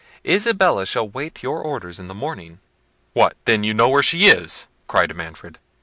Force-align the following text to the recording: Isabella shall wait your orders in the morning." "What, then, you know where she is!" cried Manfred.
Isabella 0.25 0.87
shall 0.87 1.07
wait 1.07 1.43
your 1.43 1.61
orders 1.61 1.99
in 1.99 2.07
the 2.07 2.15
morning." 2.15 2.59
"What, 3.13 3.37
then, 3.45 3.63
you 3.63 3.75
know 3.75 3.87
where 3.89 4.01
she 4.01 4.25
is!" 4.25 4.67
cried 4.87 5.15
Manfred. 5.15 5.59